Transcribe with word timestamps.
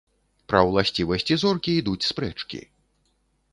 Пра 0.51 0.61
ўласцівасці 0.69 1.37
зоркі 1.43 1.77
ідуць 1.83 2.07
спрэчкі. 2.09 2.65